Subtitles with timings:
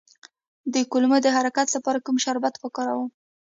[0.73, 3.09] د کولمو د حرکت لپاره کوم شربت وکاروم؟